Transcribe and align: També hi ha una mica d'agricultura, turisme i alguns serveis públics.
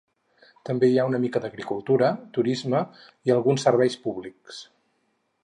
També 0.69 0.87
hi 0.91 0.95
ha 1.01 1.05
una 1.09 1.19
mica 1.25 1.41
d'agricultura, 1.43 2.09
turisme 2.39 2.81
i 3.31 3.35
alguns 3.37 3.69
serveis 3.69 4.01
públics. 4.09 4.65